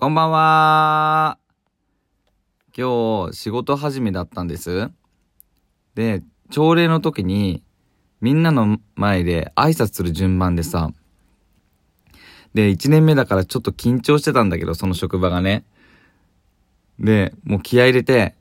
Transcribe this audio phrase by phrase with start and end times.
[0.00, 1.36] こんばんは。
[2.74, 4.90] 今日、仕事始めだったんです。
[5.94, 7.62] で、朝礼の時に、
[8.22, 10.90] みんなの前で挨拶する順番でさ、
[12.54, 15.66] で、1年目だからちょっと緊張してたんだけど、その職場がね。
[16.98, 18.34] で、もう気合入れて、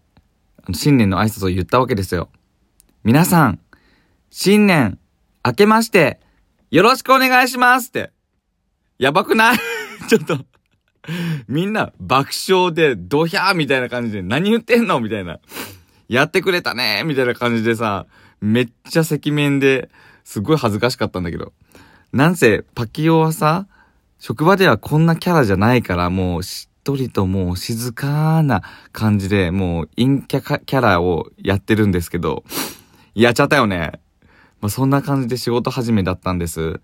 [0.71, 2.29] 新年の挨拶を言ったわけですよ。
[3.03, 3.59] 皆さん、
[4.29, 4.97] 新年、
[5.45, 6.21] 明けまして、
[6.71, 8.13] よろしくお願いしますって。
[8.97, 9.57] やばくない？
[10.07, 10.37] ちょっと
[11.47, 15.39] みんな爆笑でドヒャーみたいな感じで何言ってんのみたいな。
[16.07, 18.07] やってくれたねみたいな感じでさ、
[18.41, 19.89] めっちゃ赤面で、
[20.23, 21.53] すごい恥ずかしかったんだけど。
[22.11, 23.67] なんせ、パキオはさ、
[24.17, 32.43] 職場ではこんなキャラじゃないから、もうしっとりともう静かな感じで、もう陰キャキャラをやってるんですけど、
[33.13, 33.99] やっちゃったよね。
[34.61, 36.81] まあ、そんな感じで仕事始めだったんです。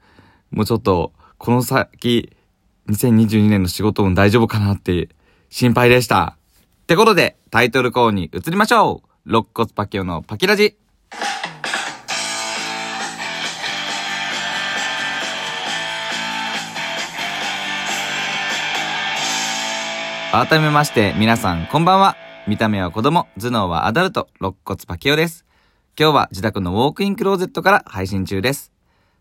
[0.51, 2.34] もうちょっと、この先、
[2.89, 5.09] 2022年の仕事運大丈夫かなって
[5.49, 6.37] 心配でした。
[6.83, 10.77] ってことで、タイトルコールに移りましょう肋骨パキオのパキラジ
[20.31, 22.17] 改めまして、皆さんこんばんは。
[22.45, 25.45] 見た目は子供、頭脳はアダルト、肋骨パキオです。
[25.97, 28.71] 今日は自宅のウォークインクローゼットから配信中です。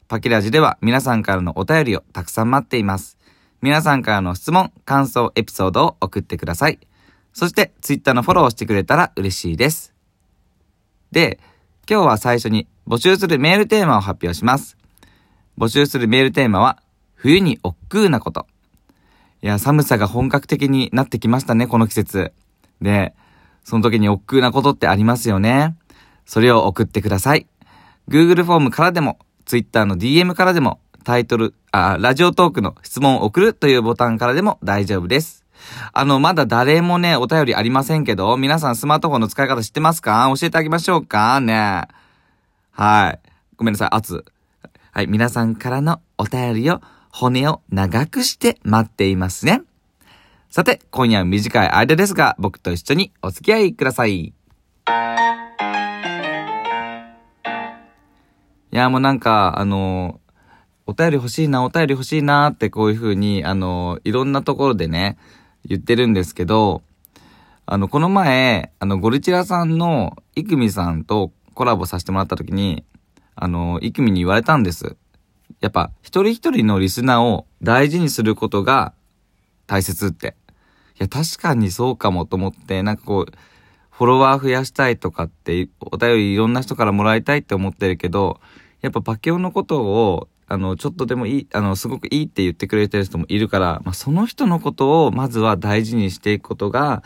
[0.08, 3.16] パキラジでは皆さんからのお便りをたくさん待っています。
[3.64, 6.78] 皆さんからの質問、感想、エピソードを送ってください。
[7.32, 9.94] そして、ツイッターのフォローしてくれたら嬉しいです。
[11.12, 11.40] で、
[11.88, 14.76] 今日は最初に募集するメールテーマを発表します。
[15.56, 16.82] 募集するメールテーマは、
[17.14, 18.46] 冬に億劫なこと。
[19.40, 22.34] いや、寒さが本格的になってきましたね、この季節。
[22.82, 23.14] で、
[23.64, 25.74] その時に億劫なことってありますよね。
[26.26, 27.46] それを送ってください。
[28.10, 35.44] Google フォームからでも、Twitter の DM からでも、タイトル、あ、ラジオトークの質問を送るというボタンからでも大丈夫です。
[35.92, 40.28] あの、まだ誰もね、お便りありませんけど、皆さんスマートフォンの使い方知ってますか？
[40.36, 41.40] 教えてあげましょうか？
[41.40, 41.82] ね。
[42.72, 43.20] はい。
[43.56, 44.24] ごめんなさい、圧。
[44.90, 46.80] はい、皆さんからのお便りを、
[47.10, 49.62] 骨を長くして待っていますね。
[50.50, 54.12] さて、今夜は短い間ですが、僕と一緒にお付き合いください。
[54.16, 54.34] い
[58.70, 60.20] や、もうなんか、あの
[60.86, 65.16] お便り欲しいな、お便り欲しいなってこういう風に、あの、いろんなところでね、
[65.64, 66.82] 言ってるんですけど、
[67.64, 72.84] あの、この前、あの、ゴリチラさんのイクミさんとコラボさせてもらった時に、
[73.34, 74.96] あの、イクミに言われたんです。
[75.60, 78.92] やっぱ、一人一人のリスナーを大事にすることが
[79.66, 80.36] 大切って。
[81.00, 83.32] いや、確かにそうかもと思って、なんかこう、
[83.90, 88.40] フォロワー増やしたいとかって、お便りいろんな人からもらいたいって思ってるけど、
[88.82, 97.02] やっぱパケオのことをあの、ちょっとでもいい、あの、すごくいいって言ってくれてる人もいるから、まあ、その人のことをまずは大事にしていくことが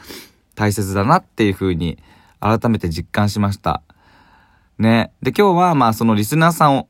[0.54, 1.98] 大切だなっていうふうに
[2.40, 3.82] 改めて実感しました。
[4.78, 5.12] ね。
[5.22, 6.88] で、今日はまあそのリスナーさんを、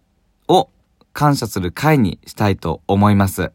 [0.48, 0.70] を
[1.12, 3.52] 感謝する回にしたいと思います。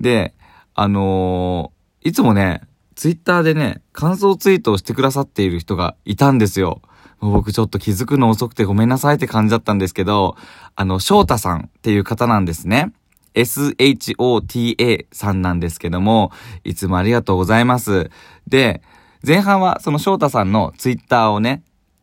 [0.00, 0.34] で、
[0.74, 2.62] あのー、いつもね、
[2.94, 6.82] ツイッターでね、感想ツイートをしてくださっている人がいたんですよ。
[7.20, 10.36] 僕ちょっと気づくの遅くてごめんなさいって感じだったんですけど、
[10.76, 12.92] あの、翔太さんっていう方なんですね。
[13.34, 16.32] SHOTA さんなんですけども、
[16.64, 18.10] いつもありがとうございます。
[18.46, 18.82] で、
[19.26, 21.62] 前半はその翔太さんのツイッターをね、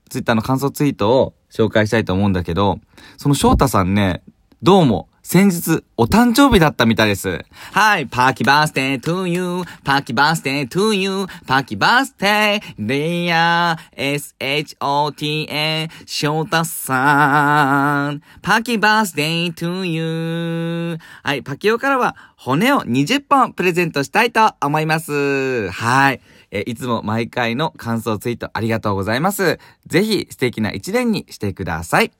[0.10, 2.80] ツイッターの感想ツイートを紹介したいと思うんだけど、
[3.18, 4.22] その翔太さんね、
[4.62, 7.44] どうも先日、お誕生日だったみたいです。
[7.72, 18.22] はい、パーキー birthday to you、パーキー birthday to you、パーキー birthday, dear、S-H-O-T-A、ショータさん。
[18.44, 21.00] パーキー birthday to you。
[21.24, 25.72] はい、パキオからは骨を20本プレゼントしたいと思います。
[25.72, 26.22] はい。
[26.52, 29.58] えいつも毎回の感想ツイートありがとうございます。
[29.88, 32.12] ぜひ素敵な一年にしてください。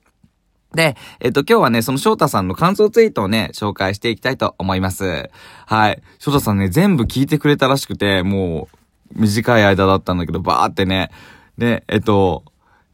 [0.76, 5.30] で、えっと、今日はね、その翔太さんの感想ツイートをね、紹介していきたいと思います。
[5.66, 6.02] はい。
[6.18, 8.68] 翔太さんね、全部聞いてくれたらしくて、も
[9.14, 11.10] う、短い間だったんだけど、バーってね。
[11.56, 12.44] で、えっと、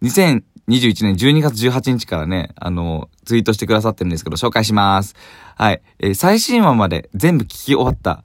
[0.02, 5.16] 2021年12月18日からね、あの、ツイートしてくださってるんですけど、紹介します。
[5.56, 5.82] はい。
[5.98, 8.22] えー、最新話まで全部聞き終わった。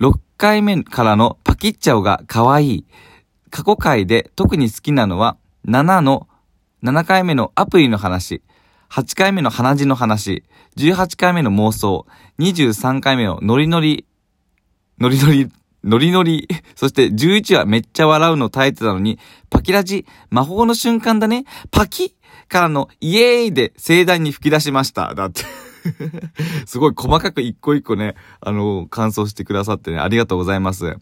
[0.00, 2.86] 6回目からのパキッチャオが可愛い。
[3.50, 6.28] 過去回で特に好きなのは、7の、
[6.82, 8.42] 7回目のアプリの話。
[8.90, 10.44] 8回目の鼻血の話、
[10.76, 12.06] 18回目の妄想、
[12.38, 14.06] 23回目のノリノリ、
[14.98, 15.52] ノリノリ、
[15.84, 19.18] ノリノリ、そして11話めっちゃ笑うの耐えてたのに、
[19.50, 22.16] パキラジ、魔法の瞬間だね、パキ
[22.48, 25.14] からのイエーイで盛大に吹き出しました。
[25.14, 25.44] だって
[26.66, 30.96] すごい細かく一個一個ね、あの、感想してくださってね、ありがとうございます。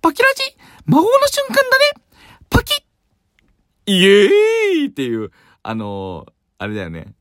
[0.00, 0.56] パキラジ
[0.86, 2.02] 魔法の瞬間だね
[2.50, 2.82] パキ
[3.86, 4.28] イエー
[4.84, 5.30] イっていう、
[5.62, 7.14] あのー、あれだよね。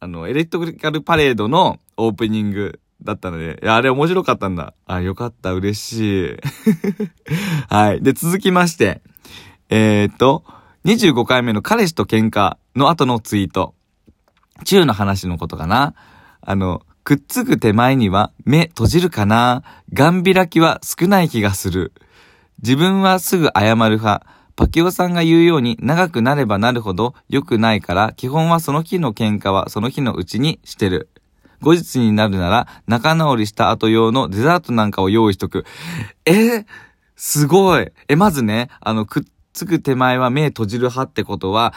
[0.00, 4.74] あの、エレクトリカルパレードのオープニングだったので、いや、あれ面白かったんだ。
[4.86, 6.36] あ、よかった、嬉しい。
[7.68, 8.02] はい。
[8.02, 9.02] で、続きまして、
[9.68, 10.44] えー、っと、
[10.84, 13.74] 25回目の彼氏と喧嘩の後のツイート。
[14.64, 15.94] 中の話のことかな。
[16.40, 19.62] あの、くっつく手前には目閉じるかな。
[19.92, 21.92] ガン開きは少ない気がする。
[22.62, 24.26] 自分はすぐ謝る派。
[24.60, 31.08] パキオさんが言うように長くなればなるほど良くないから、基本はその日の喧嘩はその日のうちにしてる。
[31.62, 35.64] 後日になるなら仲直りした後用のデザートなんかを用意しとく。
[36.26, 36.66] え
[37.16, 37.90] すごい。
[38.08, 39.22] え、まずね、あの、くっ
[39.54, 41.72] つく手前は目閉じる派ってことは、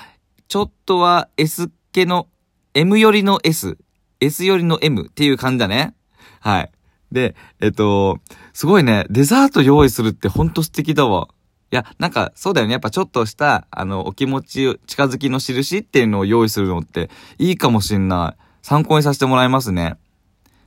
[0.49, 2.27] ちょっとは S 系の
[2.73, 3.77] M 寄りの S、
[4.19, 5.95] S 寄りの M っていう感じだね。
[6.41, 6.71] はい。
[7.13, 8.19] で、えっと、
[8.51, 11.29] すごいね、デザート用意するってほんと素敵だわ。
[11.73, 12.73] いや、なんか、そうだよね。
[12.73, 17.09] やっぱちょっとした、あの、お気持ち、近づきの印っていうのを用意するのって、
[17.39, 18.41] いいかもしんない。
[18.61, 19.95] 参考にさせてもらいますね。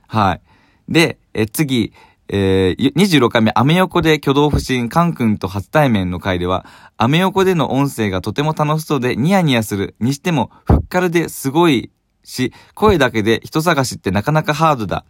[0.07, 0.41] はい。
[0.89, 1.93] で、え、次、
[2.27, 6.65] えー、26回目、アメ横で挙動不審、カン君と初対面の回では、
[6.97, 9.95] アメ横での音声がとても楽しそうでニヤニヤする。
[10.01, 11.89] にしても、ふっかるですごい
[12.25, 15.05] し、声だけで人探しってなかなかハードだ。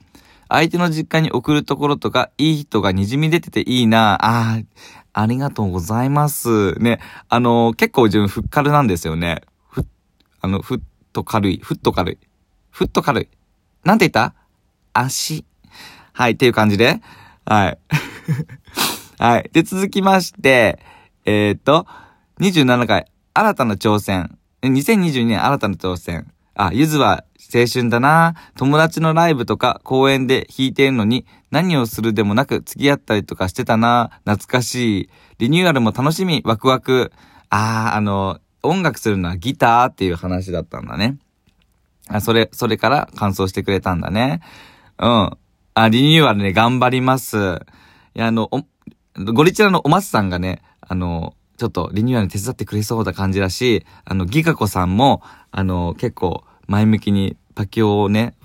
[0.50, 4.62] 相手の実家に送るところとか、いい人が滲み出てていいなああ、
[5.20, 6.74] ありがとうございます。
[6.76, 9.42] ね、あの、結構自分ふっかるなんですよね。
[9.68, 9.84] ふ、
[10.42, 10.80] あの、ふっ
[11.12, 12.18] と軽い、ふっと軽い。
[12.70, 13.30] ふっと軽い。
[13.84, 14.36] なんて言った？
[14.94, 15.44] 足。
[16.14, 17.02] はい、っていう感じで。
[17.46, 17.80] はい。
[19.18, 19.50] はい。
[19.54, 20.78] で、続きまして、
[21.26, 21.88] えー、っと、
[22.40, 24.38] 27回、新たな挑戦。
[24.62, 26.32] 2022年新たな挑戦。
[26.58, 27.24] あ、ゆずは
[27.54, 35.10] 青春だな友達のライブとか公園で弾いてるのに何をするでもなく付き合ったりとかしてたな懐かしい。
[35.38, 37.12] リニューアルも楽しみ、ワクワク。
[37.50, 41.18] あー、あの、音楽するのはギターっていう話だったんだね。
[42.10, 44.42] あ、それ、それから感想してくれたんだね。
[44.98, 45.32] うん。
[45.76, 47.38] あ、リニューアルね、頑張ります。
[48.16, 48.50] いや、あの、
[49.16, 55.22] ゴリチラのお松さんがね、あの、ちょっとリニューアル手伝ってくれそうな感じだし、あの、ギガ子さんも、
[55.52, 58.36] あの、結構、前向きにパキオをね、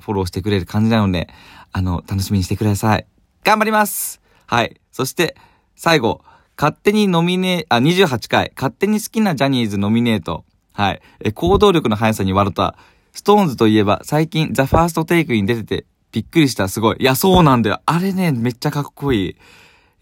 [0.00, 1.28] フォローしてくれる感じなので、
[1.72, 3.06] あの、楽しみにしてください。
[3.42, 4.80] 頑張りますはい。
[4.92, 5.36] そして、
[5.76, 6.20] 最後、
[6.56, 10.44] 勝手にノミネー、あ、28回、勝手に好きなジャニーズノミネート。
[10.72, 11.02] はい。
[11.20, 12.76] え、行動力の速さに笑った。
[13.12, 16.96] ストーンズといえば、最近、ザ・ファーストテイクに出てて、びっくりした、すごい。
[17.00, 17.80] いや、そうなんだよ。
[17.86, 19.36] あれね、めっちゃかっこいい。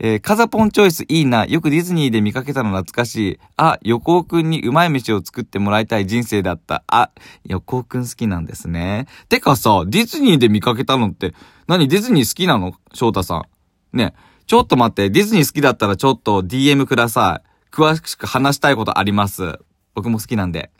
[0.04, 1.46] えー、カザポンチョイスいいな。
[1.46, 3.38] よくディズニーで見かけたの懐かしい。
[3.56, 6.82] あ、横尾くんにうまい飯を作ってもらいたい人生だった。
[6.88, 7.12] あ、
[7.44, 9.06] 横尾くん好きなんですね。
[9.28, 11.34] てかさ、ディズニーで見かけたのって、
[11.68, 12.74] 何ディズニー好きなの？
[12.92, 13.96] 翔太さん。
[13.96, 14.14] ね。
[14.48, 17.40] ちょっと待って、ディズニー好きだったらちょっと DM くださ
[17.70, 17.72] い。
[17.72, 19.60] 詳しく話したいことあります。
[19.94, 20.72] 僕も好きなんで。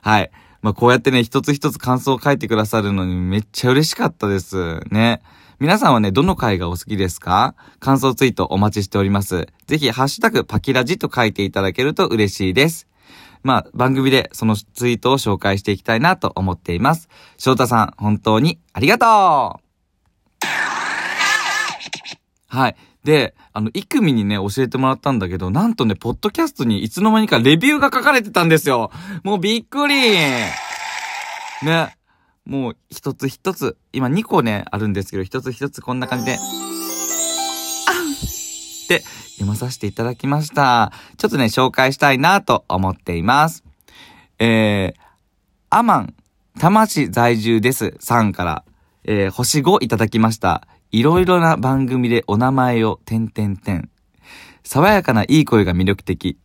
[0.00, 0.30] はい。
[0.62, 4.80] まあ、こうやってね、一つ一つ感想を書いてくださるのにめっちゃ嬉しかったです。
[4.90, 5.20] ね。
[5.62, 7.54] 皆さんはね、どの回がお好きですか？
[7.78, 9.46] 感想ツイートお待ちしております。
[9.68, 12.88] ぜひ、ハッシュタグパキラジと書いていただけると嬉しいです。
[13.44, 17.08] まあ、番組でそのツイートを紹介していきたいなと思っています。
[17.38, 19.08] 翔太さん、本当にありがとう
[22.48, 22.76] はい。
[23.04, 28.90] で、あの、イクミにね、教えてもらったんだけど、なんとね、ポッドキャストにいつの間にかレビューが書かれてたんですよ。
[29.22, 30.50] もうびっくりね。
[32.44, 36.38] もう一つ一つ、今2個ね、あるんですけど、一つ一つこんな感じで、あっ
[38.88, 39.00] て
[39.34, 40.92] 読まさせていただきました。
[41.18, 43.62] ちょっとね、紹介したいなと思っています。
[44.40, 45.00] えー、
[45.70, 46.14] アマン、
[46.58, 48.64] 魂在住です、さんから、
[49.04, 50.66] えー、星5いただきました。
[50.90, 53.88] いろいろな番組でお名前を、てんてんてん。
[54.64, 56.38] 爽やかないい声が魅力的。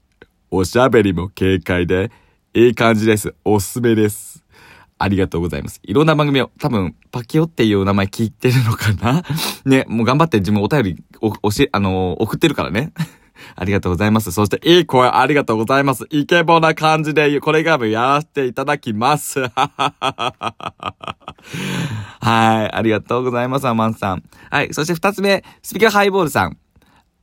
[0.52, 2.12] おしゃべりも軽快で、
[2.54, 3.34] いい感じです。
[3.44, 4.44] おすすめです。
[5.00, 5.80] ありがとうございます。
[5.84, 9.24] いろんな番組を、多分、パキオっていう名前聞いてるのかな？
[9.66, 12.94] ね、もう頑張って自分お便り、お、教え、あのー、送ってるからね。
[13.56, 14.32] ありがとうございます。
[14.32, 16.06] そして、いい声ありがとうございます。
[16.10, 19.42] イケボな感じで、これからもやらせていただきます。
[19.50, 19.50] は
[22.20, 22.76] い。
[22.76, 24.24] ありがとうございます、アマンさん。
[24.50, 24.74] はい。
[24.74, 26.58] そして二つ目、スピカハイボールさん。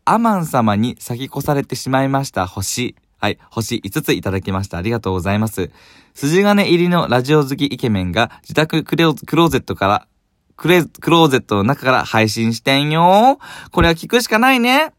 [0.05, 2.95] アマン様に先越されてしまいました星。
[3.19, 3.39] はい。
[3.51, 4.79] 星5ついただきました。
[4.79, 5.71] ありがとうございます。
[6.15, 10.07] 筋金入りのラジオ好きイケメンが自宅クローゼットから、
[10.57, 13.41] クレ、クローゼットの中から配信してんよ。
[13.73, 14.93] これは聞くしかないね。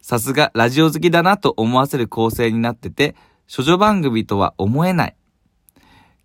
[0.00, 3.14] さすがラジオ好きだなと思わせる構成になってて、
[3.54, 5.16] 処女番組とは思えない。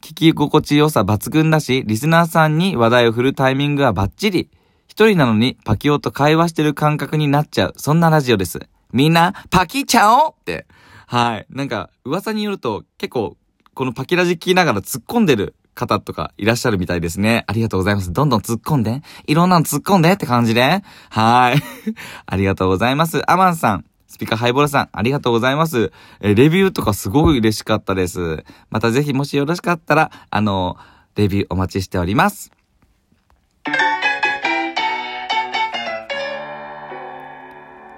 [0.01, 4.50] 聞き心地良さ抜群だし、リスナーさんに話題を振るタイミングはバッチリ。
[4.88, 7.74] 一人なのにパキオと会話してる感覚になっちゃう。
[7.75, 8.62] そんなラジオです。
[8.94, 10.68] みんな、パキちゃおって。
[11.06, 11.46] はい。
[11.50, 13.36] なんか、噂によると、結構、
[13.74, 17.46] このパキラジ聞きながら突っ込んでる方とかいらっしゃるみたいですね。
[17.48, 18.12] ありがとうございます。
[18.12, 19.02] どんどん突っ込んで。
[19.28, 20.84] いろんなの突っ込んでって感じで。
[21.10, 21.62] はい。
[22.26, 23.30] ありがとうございます。
[23.32, 23.86] アマンさん。
[24.08, 25.92] スピカハイボールさん、ありがとうございます。
[26.20, 28.44] えレビューとかすごい嬉しかったです。
[28.72, 30.78] またぜひもしよろしかったら、あの、
[31.16, 32.52] レビューお待ちしております。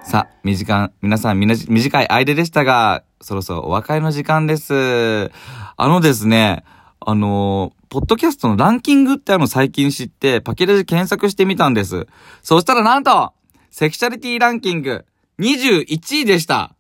[0.04, 5.32] さあ、短、皆さんみな、短い間でしたが、そろそろお別れの時間です。
[5.78, 6.64] あのですね、
[7.00, 12.08] あのポッドキャストのランキングってあの最近知って、パケレジ検索してみたんです。
[12.42, 13.34] そしたらなんと、
[13.70, 15.06] セクシャリティランキング、
[15.40, 15.86] 21
[16.20, 16.76] 位でした。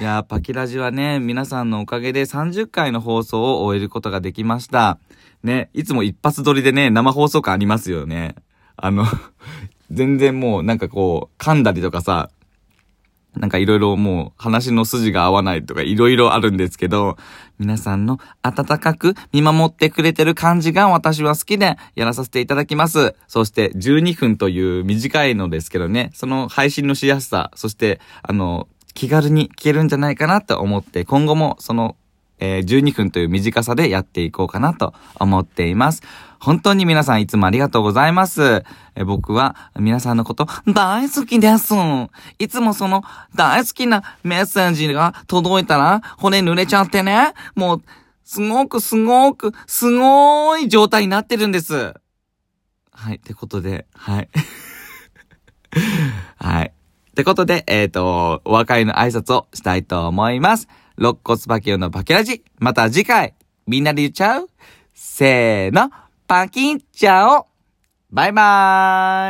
[0.00, 4.98] いやー、パキラジはね、皆さんのおかげで30回の放送を終えることができました。
[5.42, 8.36] ね、いつも一発撮りでね、生放送感ありますよね。
[8.82, 9.04] あの
[9.90, 12.30] 全然もうなんかこう、噛んだりとかさ、
[13.36, 17.16] なんかいろいろもう話の筋が合わないとかいろいろあるんですけど、
[17.58, 23.14] 皆さんの温かく見守ってくれてる感じが私は好きでやらさせていただきます。
[23.28, 31.96] そして12分という短いのですけどね、その配信のしやすさ、そしてあの、気軽に聞けるんじゃないかなと思って、今後もその
[32.40, 36.02] えー、12分という短さでやっていこうかなと思っています。
[36.40, 38.64] 本当に皆さんいつもありがとうございます。
[38.94, 41.74] え、僕は皆さんのこと大好きです。
[42.38, 43.02] いつもその
[43.34, 47.34] 大好きなメッセージが届いたら骨濡れちゃってね。
[47.54, 47.82] もう、
[48.24, 51.94] すごくすごくすごい状態になってるんです。
[52.90, 53.16] はい。
[53.16, 54.28] ってことで、はい。
[56.38, 56.72] はい。
[57.10, 60.68] ってことで、えっ、ー、と、お別れの挨拶をしたいと思います。
[60.96, 62.44] 肋骨パキオのパキラジ。
[62.58, 63.34] また次回、
[63.66, 64.48] みんなで言っちゃう？
[64.94, 65.90] せーの、
[66.30, 67.48] パキンちゃお
[68.08, 69.28] バイバーイ。